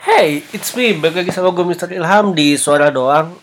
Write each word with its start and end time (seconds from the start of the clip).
Hey, 0.00 0.40
it's 0.56 0.72
me. 0.72 0.96
Balik 0.96 1.28
lagi 1.28 1.28
sama 1.28 1.52
gue 1.52 1.60
Mr. 1.60 1.92
Ilham 1.92 2.32
di 2.32 2.56
Suara 2.56 2.88
Doang. 2.88 3.36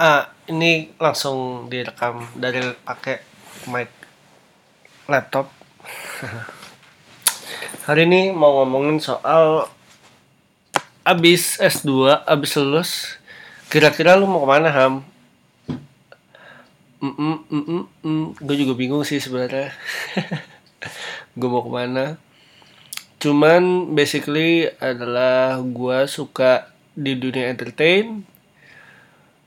Ah, 0.00 0.32
ini 0.48 0.88
langsung 0.96 1.68
direkam 1.68 2.24
dari 2.32 2.72
pakai 2.80 3.20
mic 3.68 3.92
laptop. 5.04 5.52
Hari 7.84 8.08
ini 8.08 8.32
mau 8.32 8.64
ngomongin 8.64 8.96
soal 8.96 9.68
abis 11.04 11.60
S2, 11.60 12.24
abis 12.24 12.56
lulus, 12.56 13.20
kira-kira 13.68 14.16
lu 14.16 14.24
mau 14.24 14.40
ke 14.40 14.48
mana 14.56 14.72
Ham? 14.72 15.04
Mm 17.04 17.12
-mm, 17.12 17.36
mm 17.44 17.62
-mm, 17.68 17.82
mm. 18.00 18.24
Gue 18.40 18.56
juga 18.56 18.72
bingung 18.72 19.04
sih 19.04 19.20
sebenarnya. 19.20 19.76
gue 21.36 21.48
mau 21.52 21.60
ke 21.60 21.68
mana? 21.68 22.16
Cuman 23.20 23.92
basically 23.92 24.64
adalah 24.80 25.60
gue 25.60 26.08
suka 26.08 26.72
di 26.96 27.12
dunia 27.20 27.52
entertain. 27.52 28.24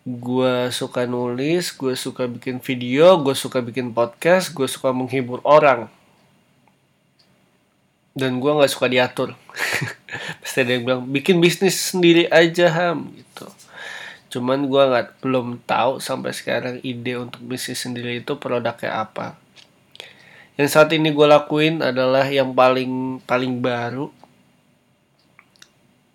Gue 0.05 0.70
suka 0.70 1.09
nulis, 1.09 1.73
gue 1.73 1.97
suka 1.97 2.30
bikin 2.30 2.61
video, 2.61 3.17
gue 3.25 3.33
suka 3.33 3.66
bikin 3.66 3.89
podcast, 3.89 4.53
gue 4.53 4.70
suka 4.70 4.94
menghibur 4.94 5.41
orang. 5.41 5.89
Dan 8.13 8.38
gue 8.38 8.52
nggak 8.53 8.70
suka 8.70 8.94
diatur. 8.94 9.33
Pasti 10.45 10.61
ada 10.61 10.77
yang 10.77 10.85
bilang 10.85 11.03
bikin 11.09 11.41
bisnis 11.41 11.73
sendiri 11.73 12.30
aja 12.30 12.69
ham 12.69 13.09
gitu. 13.17 13.49
Cuman 14.38 14.69
gue 14.69 14.83
nggak 14.85 15.17
belum 15.17 15.66
tahu 15.66 15.97
sampai 15.97 16.30
sekarang 16.30 16.77
ide 16.85 17.17
untuk 17.17 17.41
bisnis 17.41 17.81
sendiri 17.81 18.21
itu 18.21 18.38
produknya 18.38 19.02
apa 19.02 19.41
yang 20.53 20.70
saat 20.70 20.93
ini 20.93 21.09
gue 21.09 21.25
lakuin 21.25 21.81
adalah 21.81 22.30
yang 22.30 22.53
paling 22.53 23.17
paling 23.25 23.57
baru. 23.57 24.13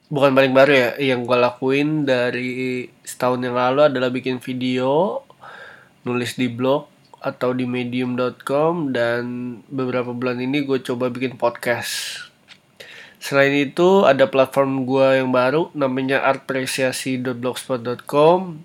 Bukan 0.09 0.33
paling 0.33 0.57
baru 0.57 0.73
ya 0.73 0.97
yang 1.13 1.27
gue 1.27 1.37
lakuin 1.37 2.07
dari 2.07 2.87
setahun 3.05 3.45
yang 3.45 3.59
lalu 3.59 3.91
adalah 3.91 4.09
bikin 4.09 4.41
video 4.41 5.21
nulis 6.07 6.39
di 6.39 6.47
blog 6.49 6.89
atau 7.19 7.51
di 7.51 7.67
medium.com 7.67 8.95
dan 8.95 9.59
beberapa 9.67 10.15
bulan 10.15 10.39
ini 10.39 10.63
gue 10.63 10.79
coba 10.87 11.11
bikin 11.11 11.35
podcast. 11.35 12.23
Selain 13.19 13.51
itu 13.51 14.07
ada 14.07 14.31
platform 14.31 14.87
gue 14.87 15.19
yang 15.19 15.35
baru 15.35 15.75
namanya 15.75 16.23
artpresiasi.blogspot.com 16.23 18.63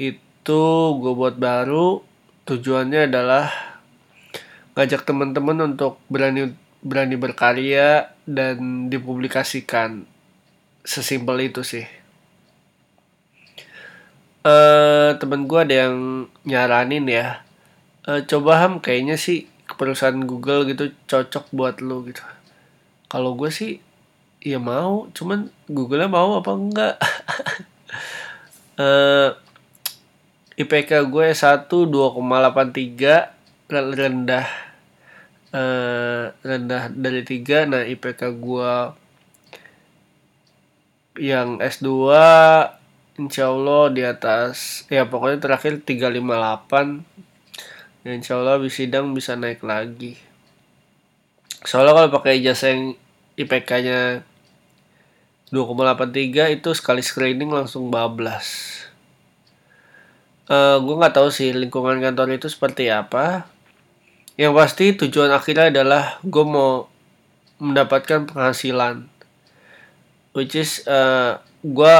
itu 0.00 0.62
gue 0.96 1.12
buat 1.12 1.36
baru 1.36 2.00
tujuannya 2.48 3.12
adalah 3.12 3.69
ngajak 4.74 5.02
teman-teman 5.06 5.74
untuk 5.74 5.98
berani 6.06 6.54
berani 6.80 7.16
berkarya 7.16 8.14
dan 8.24 8.88
dipublikasikan. 8.88 10.06
Sesimpel 10.80 11.52
itu 11.52 11.60
sih. 11.60 11.84
Uh, 14.40 15.12
temen 15.20 15.44
gue 15.44 15.60
ada 15.60 15.84
yang 15.84 16.24
nyaranin 16.48 17.04
ya 17.04 17.44
uh, 18.08 18.20
coba 18.24 18.64
ham 18.64 18.80
kayaknya 18.80 19.20
sih 19.20 19.44
perusahaan 19.76 20.16
Google 20.24 20.64
gitu 20.64 20.96
cocok 21.06 21.52
buat 21.52 21.84
lo 21.84 22.02
gitu. 22.08 22.24
Kalau 23.10 23.36
gue 23.36 23.50
sih 23.52 23.84
ya 24.40 24.56
mau 24.56 25.12
cuman 25.12 25.52
Google-nya 25.68 26.08
mau 26.08 26.40
apa 26.40 26.50
enggak? 26.56 26.96
Uh, 28.80 29.36
IPK 30.56 31.04
gue 31.08 31.26
1 31.32 31.68
2,83 31.68 33.39
rendah 33.70 34.46
uh, 35.54 36.34
rendah 36.42 36.90
dari 36.90 37.22
tiga. 37.22 37.66
Nah 37.66 37.86
IPK 37.86 38.34
gua 38.38 38.94
yang 41.18 41.58
S2 41.60 41.86
insya 43.20 43.52
Allah 43.52 43.92
di 43.92 44.02
atas 44.06 44.88
ya 44.88 45.04
pokoknya 45.04 45.42
terakhir 45.42 45.84
358 45.84 47.04
ya 48.08 48.10
insya 48.16 48.40
Allah 48.40 48.62
sidang 48.72 49.12
bisa 49.12 49.36
naik 49.36 49.60
lagi. 49.66 50.16
Soalnya 51.60 51.92
kalau 51.92 52.08
pakai 52.16 52.40
ijazah 52.40 52.72
yang 52.72 52.96
IPK-nya 53.36 54.24
2,83 55.52 56.56
itu 56.56 56.70
sekali 56.72 57.04
screening 57.04 57.52
langsung 57.52 57.92
bablas. 57.92 58.80
Uh, 60.50 60.80
gue 60.82 60.94
nggak 60.98 61.14
tahu 61.14 61.28
sih 61.30 61.52
lingkungan 61.54 62.00
kantor 62.00 62.34
itu 62.34 62.50
seperti 62.50 62.90
apa 62.90 63.46
yang 64.40 64.56
pasti 64.56 64.96
tujuan 64.96 65.28
akhirnya 65.36 65.68
adalah 65.68 66.16
gue 66.24 66.44
mau 66.48 66.88
mendapatkan 67.60 68.24
penghasilan. 68.24 69.04
Which 70.32 70.56
is 70.56 70.80
uh, 70.88 71.44
gue 71.60 71.94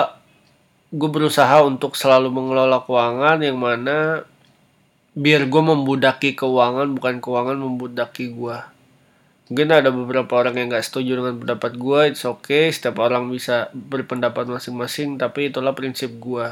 gue 0.91 1.11
berusaha 1.13 1.61
untuk 1.69 2.01
selalu 2.01 2.33
mengelola 2.33 2.81
keuangan 2.81 3.45
yang 3.45 3.61
mana 3.61 4.25
biar 5.13 5.47
gue 5.53 5.63
membudaki 5.63 6.33
keuangan 6.33 6.97
bukan 6.97 7.21
keuangan 7.21 7.59
membudaki 7.61 8.33
gue 8.33 8.59
mungkin 9.51 9.69
ada 9.75 9.91
beberapa 9.91 10.31
orang 10.39 10.55
yang 10.55 10.67
gak 10.71 10.87
setuju 10.87 11.19
dengan 11.19 11.35
pendapat 11.43 11.75
gue 11.75 12.01
it's 12.15 12.23
okay 12.23 12.71
setiap 12.71 13.03
orang 13.03 13.27
bisa 13.27 13.71
berpendapat 13.75 14.47
masing-masing 14.47 15.19
tapi 15.19 15.51
itulah 15.51 15.75
prinsip 15.75 16.15
gue 16.23 16.47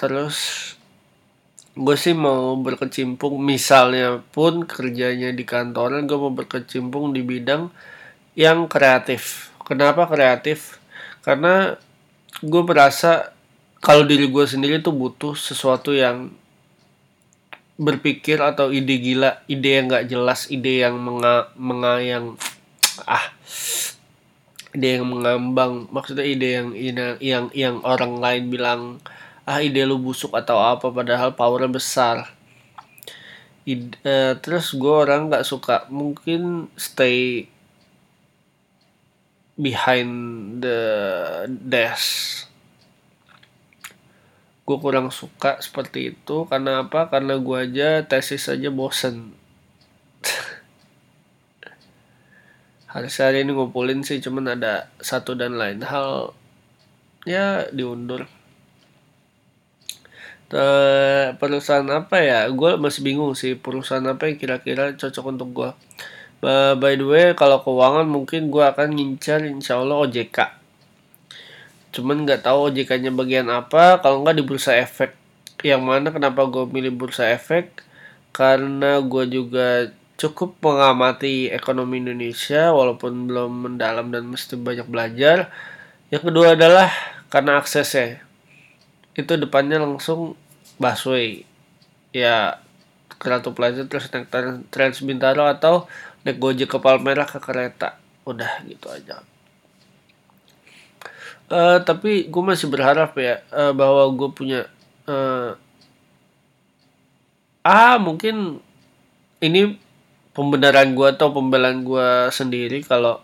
terus 0.00 0.36
gue 1.74 1.96
sih 1.98 2.14
mau 2.14 2.54
berkecimpung 2.54 3.42
misalnya 3.42 4.22
pun 4.30 4.62
kerjanya 4.62 5.34
di 5.34 5.42
kantoran 5.42 6.06
gue 6.06 6.14
mau 6.14 6.30
berkecimpung 6.30 7.10
di 7.10 7.26
bidang 7.26 7.66
yang 8.38 8.70
kreatif. 8.70 9.50
Kenapa 9.66 10.06
kreatif? 10.06 10.78
Karena 11.26 11.74
gue 12.38 12.62
merasa 12.62 13.34
kalau 13.82 14.06
diri 14.06 14.30
gue 14.30 14.46
sendiri 14.46 14.78
tuh 14.78 14.94
butuh 14.94 15.34
sesuatu 15.34 15.90
yang 15.90 16.30
berpikir 17.74 18.38
atau 18.38 18.70
ide 18.70 19.02
gila 19.02 19.42
ide 19.50 19.82
yang 19.82 19.90
gak 19.90 20.06
jelas 20.06 20.46
ide 20.46 20.86
yang 20.86 20.94
menga, 20.94 21.50
menga 21.58 21.98
yang 21.98 22.38
ah 23.02 23.34
ide 24.78 25.02
yang 25.02 25.10
mengambang. 25.10 25.90
Maksudnya 25.90 26.22
ide 26.22 26.48
yang 26.54 26.68
yang 26.70 27.18
yang, 27.18 27.44
yang 27.50 27.76
orang 27.82 28.22
lain 28.22 28.42
bilang 28.46 28.80
ah 29.44 29.60
ide 29.60 29.84
lu 29.84 30.00
busuk 30.00 30.32
atau 30.32 30.56
apa 30.56 30.88
padahal 30.88 31.36
powernya 31.36 31.68
besar. 31.68 32.32
Ide, 33.64 33.96
uh, 34.04 34.32
terus 34.40 34.72
gue 34.72 34.92
orang 34.92 35.28
nggak 35.28 35.44
suka 35.44 35.88
mungkin 35.92 36.72
stay 36.76 37.48
behind 39.56 40.12
the 40.64 40.80
desk. 41.48 42.48
Gue 44.64 44.80
kurang 44.80 45.12
suka 45.12 45.60
seperti 45.60 46.16
itu 46.16 46.48
karena 46.48 46.88
apa? 46.88 47.12
Karena 47.12 47.36
gue 47.36 47.58
aja 47.60 48.00
tesis 48.08 48.48
aja 48.48 48.72
bosen. 48.72 49.36
Hari 52.94 53.10
hari 53.10 53.42
ini 53.44 53.52
ngumpulin 53.52 54.06
sih 54.06 54.22
cuman 54.22 54.54
ada 54.54 54.86
satu 55.02 55.34
dan 55.34 55.58
lain 55.58 55.82
hal 55.82 56.30
ya 57.26 57.66
diundur 57.74 58.30
perusahaan 61.40 61.86
apa 61.90 62.20
ya? 62.20 62.46
Gue 62.52 62.76
masih 62.76 63.00
bingung 63.00 63.32
sih 63.38 63.56
perusahaan 63.56 64.04
apa 64.04 64.28
yang 64.28 64.36
kira-kira 64.36 64.94
cocok 64.94 65.24
untuk 65.30 65.48
gue 65.52 65.70
uh, 66.44 66.74
by 66.76 66.94
the 66.94 67.06
way 67.06 67.26
kalau 67.32 67.58
keuangan 67.64 68.04
mungkin 68.06 68.52
gue 68.52 68.64
akan 68.64 68.92
ngincar 68.94 69.42
insya 69.48 69.80
Allah 69.80 70.04
OJK 70.04 70.64
cuman 71.94 72.26
nggak 72.26 72.42
tahu 72.44 72.70
OJK-nya 72.70 73.14
bagian 73.14 73.48
apa 73.48 74.02
kalau 74.02 74.26
nggak 74.26 74.42
di 74.42 74.44
bursa 74.44 74.74
efek. 74.74 75.14
Yang 75.62 75.82
mana 75.86 76.10
kenapa 76.10 76.42
gue 76.50 76.66
milih 76.66 76.90
bursa 76.90 77.30
efek? 77.30 77.70
Karena 78.34 78.98
gue 78.98 79.24
juga 79.30 79.94
cukup 80.18 80.58
mengamati 80.58 81.54
ekonomi 81.54 82.02
Indonesia 82.02 82.74
walaupun 82.74 83.30
belum 83.30 83.52
mendalam 83.70 84.10
dan 84.10 84.26
mesti 84.26 84.58
banyak 84.58 84.90
belajar. 84.90 85.54
Yang 86.10 86.34
kedua 86.34 86.58
adalah 86.58 86.90
karena 87.30 87.62
aksesnya. 87.62 88.26
Itu 89.14 89.38
depannya 89.38 89.78
langsung 89.78 90.34
busway. 90.78 91.46
Ya 92.14 92.62
Ratu 93.24 93.56
Plaza 93.56 93.88
terus 93.88 94.12
naik 94.12 94.28
Trans 94.68 95.00
Bintaro 95.00 95.48
atau 95.48 95.88
naik 96.28 96.36
Gojek 96.36 96.68
ke 96.68 96.78
Palmerah 96.78 97.24
ke 97.24 97.40
kereta. 97.40 97.96
Udah 98.28 98.60
gitu 98.68 98.92
aja. 98.92 99.24
Uh, 101.48 101.80
tapi 101.84 102.28
gue 102.28 102.42
masih 102.44 102.72
berharap 102.72 103.12
ya 103.20 103.44
uh, 103.52 103.76
bahwa 103.76 104.08
gue 104.16 104.28
punya 104.32 104.60
uh, 105.04 105.52
ah 107.60 108.00
mungkin 108.00 108.64
ini 109.44 109.76
pembenaran 110.32 110.96
gue 110.96 111.04
atau 111.04 111.36
pembelaan 111.36 111.84
gue 111.84 112.32
sendiri 112.32 112.80
kalau 112.80 113.20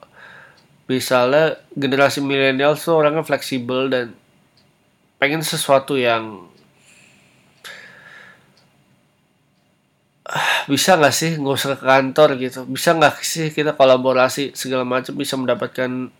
misalnya 0.84 1.56
generasi 1.72 2.20
milenial 2.20 2.76
tuh 2.76 3.00
orangnya 3.00 3.24
fleksibel 3.24 3.88
dan 3.88 4.12
pengen 5.16 5.40
sesuatu 5.40 5.96
yang 5.96 6.50
bisa 10.70 10.94
nggak 10.94 11.14
sih 11.14 11.34
nggak 11.38 11.56
usah 11.58 11.74
ke 11.74 11.86
kantor 11.86 12.28
gitu? 12.38 12.60
Bisa 12.70 12.94
nggak 12.94 13.22
sih 13.22 13.50
kita 13.50 13.74
kolaborasi 13.74 14.54
segala 14.54 14.86
macam 14.86 15.14
bisa 15.18 15.34
mendapatkan 15.34 16.10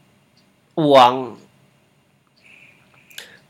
uang? 0.75 1.17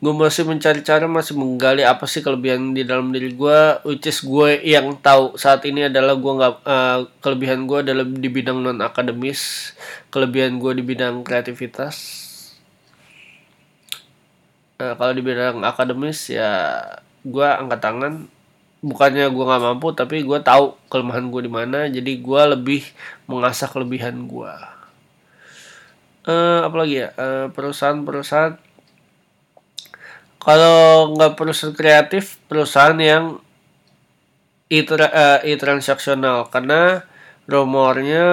Gue 0.01 0.17
masih 0.17 0.49
mencari 0.49 0.81
cara 0.81 1.05
masih 1.05 1.37
menggali 1.37 1.85
apa 1.85 2.09
sih 2.09 2.25
kelebihan 2.25 2.73
di 2.73 2.89
dalam 2.89 3.13
diri 3.13 3.37
gue 3.37 3.85
which 3.85 4.09
is 4.09 4.25
gue 4.25 4.57
yang 4.65 4.97
tahu 4.97 5.37
saat 5.37 5.61
ini 5.69 5.93
adalah 5.93 6.17
gue 6.17 6.33
nggak 6.41 6.55
uh, 6.65 6.99
kelebihan 7.21 7.69
gue 7.69 7.85
adalah 7.85 8.09
di 8.09 8.29
bidang 8.33 8.65
non 8.65 8.81
akademis 8.81 9.73
kelebihan 10.09 10.57
gue 10.57 10.73
di 10.81 10.85
bidang 10.85 11.21
kreativitas. 11.21 11.97
Uh, 14.81 14.97
kalau 14.97 15.13
di 15.13 15.21
bidang 15.21 15.61
akademis 15.69 16.33
ya 16.33 16.81
gue 17.21 17.45
angkat 17.45 17.85
tangan 17.85 18.25
bukannya 18.81 19.29
gue 19.29 19.45
nggak 19.45 19.63
mampu 19.65 19.93
tapi 19.93 20.25
gue 20.25 20.39
tahu 20.41 20.77
kelemahan 20.89 21.29
gue 21.29 21.43
di 21.45 21.53
mana 21.53 21.85
jadi 21.89 22.13
gue 22.17 22.43
lebih 22.57 22.83
mengasah 23.29 23.69
kelebihan 23.69 24.25
gue 24.25 24.81
uh, 26.27 26.61
apalagi 26.67 27.07
ya? 27.07 27.09
Uh, 27.17 27.47
perusahaan-perusahaan. 27.53 28.59
Kalau 30.41 31.13
nggak 31.17 31.37
perusahaan 31.37 31.77
kreatif 31.77 32.41
perusahaan 32.49 32.97
yang 32.97 33.25
e-transaksional. 34.73 36.49
Karena 36.49 37.05
rumornya 37.45 38.27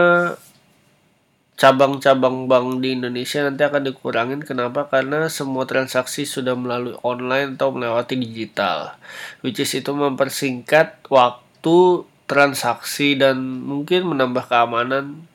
cabang-cabang 1.57 2.45
bank 2.45 2.85
di 2.85 2.93
Indonesia 2.93 3.41
nanti 3.41 3.65
akan 3.65 3.81
dikurangin. 3.89 4.45
Kenapa? 4.45 4.85
Karena 4.85 5.25
semua 5.27 5.65
transaksi 5.65 6.23
sudah 6.23 6.53
melalui 6.53 6.93
online 7.01 7.57
atau 7.57 7.73
melewati 7.73 8.13
digital. 8.13 8.93
Which 9.41 9.57
is 9.57 9.73
itu 9.73 9.89
mempersingkat 9.89 11.09
waktu 11.09 12.05
transaksi 12.29 13.17
dan 13.17 13.41
mungkin 13.65 14.05
menambah 14.05 14.45
keamanan. 14.45 15.25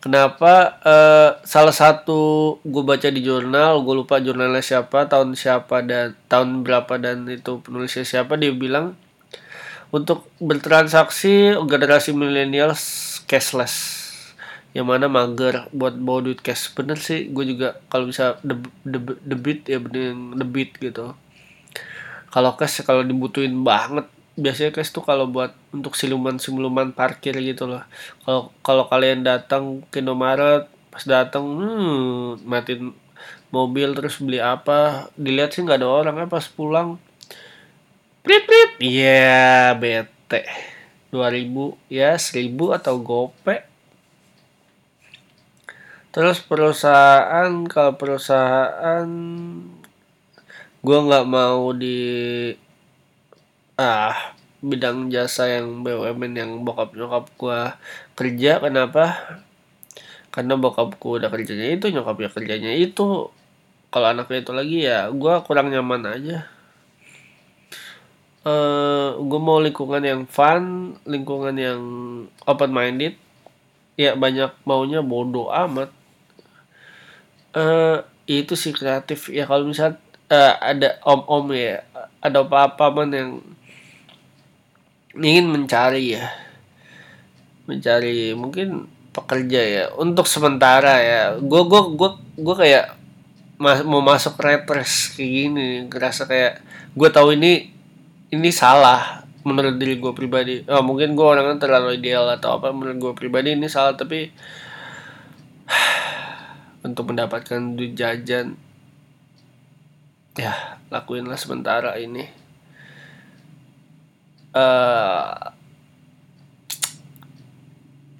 Kenapa? 0.00 0.80
Uh, 0.80 1.30
salah 1.44 1.76
satu 1.76 2.56
gue 2.64 2.84
baca 2.84 3.08
di 3.08 3.20
jurnal, 3.20 3.80
gue 3.84 3.94
lupa 3.96 4.20
jurnalnya 4.20 4.64
siapa, 4.64 5.08
tahun 5.08 5.36
siapa 5.36 5.84
dan 5.84 6.16
tahun 6.28 6.64
berapa 6.64 7.00
dan 7.00 7.28
itu 7.28 7.60
penulisnya 7.60 8.04
siapa 8.04 8.40
dia 8.40 8.52
bilang 8.52 8.96
untuk 9.92 10.24
bertransaksi 10.40 11.52
generasi 11.68 12.16
milenial 12.16 12.72
cashless 13.28 13.99
yang 14.70 14.86
mana 14.86 15.10
mager 15.10 15.66
buat 15.74 15.98
bawa 15.98 16.30
duit 16.30 16.40
cash. 16.42 16.70
Bener 16.74 16.98
sih 16.98 17.30
gue 17.30 17.44
juga 17.46 17.78
kalau 17.90 18.06
bisa 18.06 18.38
debit 19.26 19.66
ya 19.66 19.82
bener 19.82 20.14
debit 20.38 20.78
gitu. 20.78 21.14
Kalau 22.30 22.54
cash 22.54 22.86
kalau 22.86 23.02
dibutuhin 23.02 23.66
banget 23.66 24.06
biasanya 24.38 24.70
cash 24.70 24.94
tuh 24.94 25.02
kalau 25.02 25.26
buat 25.26 25.52
untuk 25.74 25.98
siluman-siluman 25.98 26.94
parkir 26.94 27.34
gitu 27.42 27.66
loh. 27.66 27.82
Kalau 28.22 28.54
kalau 28.62 28.84
kalian 28.86 29.26
datang 29.26 29.82
ke 29.90 30.02
Indomaret 30.02 30.70
pas 30.90 31.02
datang 31.06 31.46
hmm, 31.46 32.46
matiin 32.46 32.94
mobil 33.50 33.90
terus 33.98 34.22
beli 34.22 34.38
apa. 34.38 35.10
Dilihat 35.18 35.54
sih 35.54 35.66
nggak 35.66 35.82
ada 35.82 35.88
orang 35.90 36.16
ya 36.22 36.26
pas 36.30 36.46
pulang 36.46 36.98
prit 38.20 38.44
prit 38.44 38.70
iya 38.84 39.72
yeah, 39.72 39.80
bete 39.80 40.44
2000 41.08 41.88
ya 41.88 42.20
1000 42.20 42.52
atau 42.76 42.94
gope 43.00 43.69
terus 46.10 46.42
perusahaan 46.42 47.50
kalau 47.70 47.94
perusahaan 47.94 49.08
gue 50.80 50.98
nggak 51.06 51.26
mau 51.28 51.70
di 51.76 51.98
ah 53.80 54.36
bidang 54.60 55.08
jasa 55.08 55.48
yang 55.48 55.80
BUMN 55.80 56.32
yang 56.36 56.50
bokap 56.60 56.92
nyokap 56.92 57.32
gua 57.40 57.80
kerja. 58.12 58.60
Kenapa? 58.60 59.16
Karena 60.28 60.54
bokapku 60.60 61.18
udah 61.18 61.32
kerjanya 61.32 61.74
itu 61.74 61.88
nyokapnya 61.88 62.28
kerjanya 62.30 62.72
itu. 62.76 63.32
Kalau 63.90 64.06
anaknya 64.06 64.38
itu 64.44 64.52
lagi 64.54 64.78
ya 64.86 65.08
gua 65.10 65.42
kurang 65.42 65.72
nyaman 65.72 66.06
aja. 66.06 66.46
Uh, 68.40 68.48
eh, 68.48 69.08
gue 69.20 69.40
mau 69.40 69.60
lingkungan 69.60 70.00
yang 70.00 70.24
fun 70.24 70.96
lingkungan 71.04 71.56
yang 71.56 71.80
open 72.44 72.70
minded. 72.72 73.16
Ya 74.00 74.16
banyak 74.16 74.56
maunya 74.64 75.04
bodoh 75.04 75.52
amat 75.52 75.92
uh, 77.56 78.04
itu 78.30 78.54
sih 78.54 78.70
kreatif. 78.74 79.30
Ya 79.30 79.46
kalau 79.46 79.66
misal 79.66 79.98
uh, 80.30 80.54
ada 80.60 80.98
om-om 81.02 81.50
ya 81.54 81.82
ada 82.20 82.44
apa-apa 82.44 82.92
man 82.92 83.10
yang 83.10 83.30
ingin 85.16 85.50
mencari 85.50 86.14
ya. 86.18 86.30
Mencari 87.66 88.34
mungkin 88.38 88.86
pekerja 89.10 89.60
ya. 89.60 89.84
Untuk 89.98 90.26
sementara 90.30 91.02
ya. 91.02 91.22
Gue 91.40 91.66
gue 91.66 91.82
gue 91.98 92.10
gue 92.38 92.56
kayak 92.56 92.94
mas, 93.58 93.82
mau 93.82 94.04
masuk 94.04 94.38
repres 94.38 95.14
kayak 95.16 95.30
gini. 95.30 95.68
Ngerasa 95.90 96.30
kayak 96.30 96.62
gue 96.94 97.08
tahu 97.10 97.34
ini 97.34 97.72
ini 98.30 98.50
salah 98.54 99.26
menurut 99.42 99.80
diri 99.80 99.98
gue 99.98 100.12
pribadi. 100.12 100.62
Oh, 100.68 100.84
mungkin 100.84 101.16
gue 101.16 101.26
orangnya 101.26 101.58
terlalu 101.58 101.98
ideal 101.98 102.28
atau 102.30 102.60
apa 102.60 102.70
menurut 102.70 102.98
gue 103.00 103.12
pribadi 103.16 103.56
ini 103.56 103.66
salah. 103.66 103.96
Tapi 103.98 104.30
untuk 106.80 107.12
mendapatkan 107.12 107.76
duit 107.76 107.96
jajan 107.98 108.56
ya 110.38 110.80
lakuinlah 110.88 111.36
sementara 111.36 111.98
ini 112.00 112.30
uh, 114.54 115.52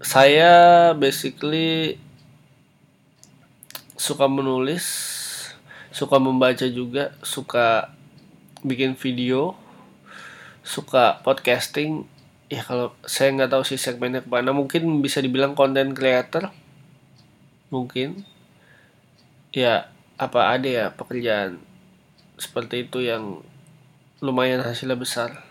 saya 0.00 0.90
basically 0.96 2.00
suka 4.00 4.26
menulis, 4.26 4.84
suka 5.92 6.16
membaca 6.16 6.64
juga, 6.64 7.12
suka 7.20 7.92
bikin 8.64 8.96
video, 8.96 9.54
suka 10.64 11.20
podcasting. 11.20 12.08
Ya 12.50 12.64
kalau 12.64 12.96
saya 13.06 13.30
nggak 13.36 13.52
tahu 13.52 13.62
sih 13.62 13.78
segmennya 13.78 14.24
ke 14.24 14.30
mana, 14.32 14.56
mungkin 14.56 15.04
bisa 15.04 15.20
dibilang 15.20 15.52
content 15.52 15.92
creator, 15.92 16.48
mungkin. 17.68 18.24
Ya 19.50 19.90
apa 20.14 20.54
ada 20.54 20.68
ya 20.70 20.86
pekerjaan 20.94 21.58
seperti 22.38 22.86
itu 22.86 23.02
yang 23.02 23.42
lumayan 24.22 24.62
hasilnya 24.62 24.94
besar. 24.94 25.42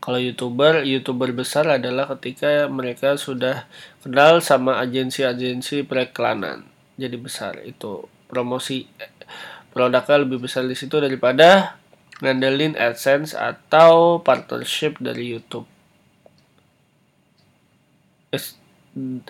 Kalau 0.00 0.16
youtuber, 0.16 0.80
youtuber 0.80 1.28
besar 1.36 1.68
adalah 1.68 2.08
ketika 2.16 2.64
mereka 2.72 3.20
sudah 3.20 3.68
kenal 4.00 4.40
sama 4.40 4.80
agensi-agensi 4.80 5.84
periklanan. 5.84 6.64
Jadi 6.96 7.20
besar 7.20 7.60
itu 7.68 8.08
promosi 8.24 8.88
produknya 9.74 10.24
lebih 10.24 10.40
besar 10.40 10.64
di 10.64 10.72
situ 10.72 10.96
daripada 11.02 11.76
ngandelin 12.24 12.80
AdSense 12.80 13.36
atau 13.36 14.24
partnership 14.24 14.96
dari 15.00 15.36
YouTube. 15.36 15.68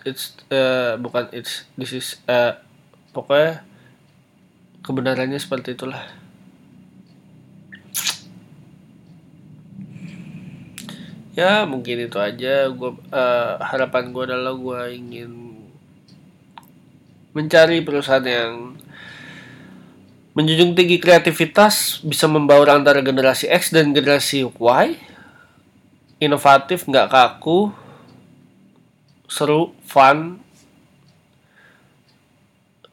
It's 0.07 0.37
uh, 0.49 0.97
bukan 0.97 1.29
it's 1.37 1.69
this 1.77 1.93
is 1.93 2.21
uh, 2.29 2.57
pokoknya 3.13 3.65
kebenarannya 4.81 5.37
seperti 5.37 5.77
itulah. 5.77 6.21
ya 11.41 11.65
mungkin 11.65 12.05
itu 12.05 12.19
aja. 12.21 12.69
Gue 12.69 12.93
uh, 13.11 13.53
harapan 13.65 14.13
gue 14.13 14.23
adalah 14.29 14.53
gue 14.53 14.81
ingin 14.93 15.33
mencari 17.33 17.81
perusahaan 17.81 18.25
yang 18.25 18.77
menjunjung 20.35 20.77
tinggi 20.79 20.99
kreativitas 20.99 22.03
bisa 22.07 22.27
membaur 22.31 22.69
antara 22.71 23.01
generasi 23.01 23.49
X 23.49 23.73
dan 23.73 23.97
generasi 23.97 24.47
Y. 24.47 24.87
Inovatif 26.21 26.85
nggak 26.85 27.09
kaku 27.09 27.73
seru 29.31 29.79
fun. 29.87 30.43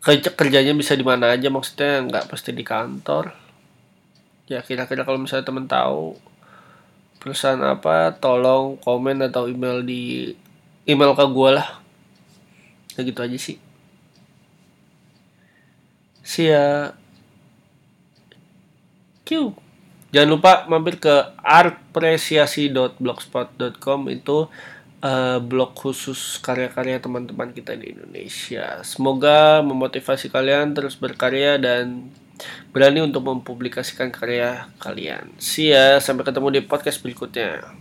Kerja 0.06 0.30
kerjanya 0.38 0.78
bisa 0.78 0.94
di 0.94 1.02
mana 1.02 1.34
aja 1.34 1.50
maksudnya 1.50 2.06
nggak 2.06 2.30
pasti 2.30 2.54
di 2.54 2.62
kantor. 2.62 3.34
Ya 4.48 4.62
kira-kira 4.62 5.04
kalau 5.04 5.18
misalnya 5.18 5.50
temen 5.50 5.66
tahu 5.66 6.14
perusahaan 7.18 7.58
apa 7.66 8.14
tolong 8.22 8.78
komen 8.80 9.26
atau 9.26 9.50
email 9.50 9.82
di 9.82 10.38
email 10.86 11.18
ke 11.18 11.26
gue 11.26 11.50
lah. 11.58 11.82
Ya 12.96 13.04
gitu 13.04 13.20
aja 13.26 13.36
sih. 13.36 13.58
Ya. 16.38 16.94
Q 19.28 19.52
jangan 20.16 20.32
lupa 20.32 20.64
mampir 20.72 21.04
ke 21.04 21.36
artpresiasi.blogspot.com 21.44 24.00
itu 24.08 24.48
uh, 25.04 25.40
blog 25.44 25.76
khusus 25.76 26.40
karya-karya 26.40 27.02
teman-teman 27.02 27.52
kita 27.52 27.74
di 27.76 27.94
Indonesia 27.94 28.82
semoga 28.82 29.62
memotivasi 29.66 30.30
kalian 30.30 30.74
terus 30.78 30.98
berkarya 30.98 31.58
dan 31.58 32.14
berani 32.70 33.02
untuk 33.02 33.26
mempublikasikan 33.26 34.14
karya 34.14 34.70
kalian. 34.78 35.34
See 35.42 35.74
ya, 35.74 35.98
sampai 35.98 36.22
ketemu 36.28 36.54
di 36.54 36.62
podcast 36.62 37.02
berikutnya. 37.02 37.74